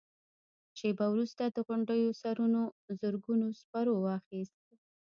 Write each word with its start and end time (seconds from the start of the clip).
شېبه 0.77 1.05
وروسته 1.13 1.43
د 1.47 1.57
غونډيو 1.67 2.17
سرونو 2.21 2.61
زرګونو 2.99 3.47
سپرو 3.59 3.95
واخيست. 4.05 4.55